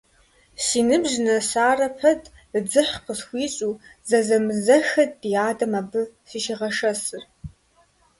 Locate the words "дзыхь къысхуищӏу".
2.65-3.79